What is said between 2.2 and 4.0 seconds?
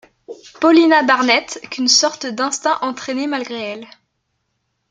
d’instinct entraînait malgré elle.